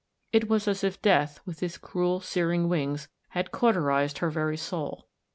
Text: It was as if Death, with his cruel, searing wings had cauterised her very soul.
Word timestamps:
It 0.33 0.49
was 0.49 0.67
as 0.67 0.83
if 0.83 0.99
Death, 0.99 1.41
with 1.45 1.59
his 1.59 1.77
cruel, 1.77 2.21
searing 2.21 2.67
wings 2.67 3.07
had 3.37 3.51
cauterised 3.51 4.17
her 4.17 4.31
very 4.31 4.57
soul. 4.57 5.07